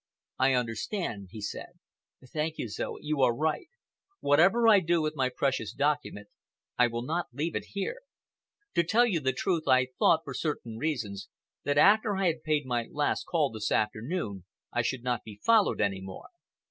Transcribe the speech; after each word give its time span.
"I 0.39 0.53
understand," 0.55 1.27
he 1.29 1.41
said. 1.41 1.77
"Thank 2.33 2.57
you, 2.57 2.69
Zoe. 2.69 2.99
You 3.03 3.21
are 3.21 3.35
right. 3.35 3.67
Whatever 4.19 4.67
I 4.67 4.79
do 4.79 4.99
with 4.99 5.15
my 5.15 5.29
precious 5.29 5.73
document, 5.73 6.27
I 6.75 6.87
will 6.87 7.03
not 7.03 7.27
leave 7.31 7.55
it 7.55 7.65
here. 7.75 8.01
To 8.73 8.83
tell 8.83 9.05
you 9.05 9.19
the 9.19 9.31
truth, 9.31 9.67
I 9.67 9.89
thought, 9.99 10.21
for 10.23 10.33
certain 10.33 10.77
reasons, 10.77 11.29
that 11.65 11.77
after 11.77 12.15
I 12.15 12.25
had 12.25 12.41
paid 12.41 12.65
my 12.65 12.87
last 12.89 13.27
call 13.27 13.51
this 13.51 13.71
afternoon 13.71 14.45
I 14.73 14.81
should 14.81 15.03
not 15.03 15.23
be 15.23 15.39
followed 15.45 15.79
any 15.79 16.01
more. 16.01 16.29